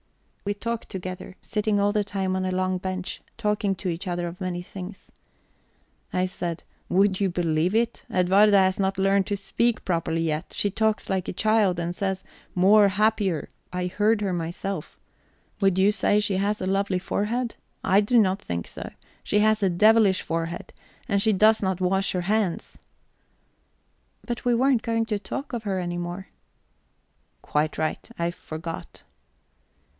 [0.45, 4.27] We talked together, sitting all the time on a long bench, talking to each other
[4.27, 5.11] of many things.
[6.11, 8.03] I said: "Would you believe it?
[8.11, 12.23] Edwarda has not learnt to speak properly yet; she talks like a child, and says
[12.55, 14.99] 'more happier.' I heard her myself.
[15.61, 17.55] Would you say she had a lovely forehead?
[17.83, 18.89] I do not think so.
[19.23, 20.73] She has a devilish forehead.
[21.07, 22.77] And she does not wash her hands."
[24.25, 26.27] "But we weren't going to talk of her any more."
[27.43, 28.09] "Quite right.
[28.17, 29.03] I forgot."